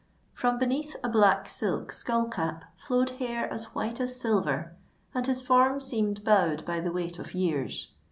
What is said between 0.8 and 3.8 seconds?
a black silk skullcap flowed hair as